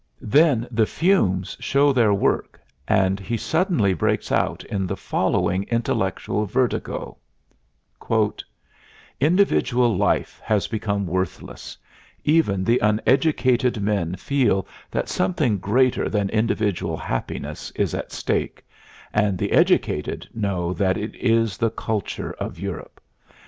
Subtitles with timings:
[0.33, 6.47] Then the fumes show their work and he suddenly breaks out in the following intellectual
[6.47, 7.17] vertigo:
[9.19, 11.77] "Individual life has become worthless;
[12.23, 18.65] even the uneducated men feel that something greater than individual happiness is at stake,
[19.13, 22.99] and the educated know that it is the culture of Europe.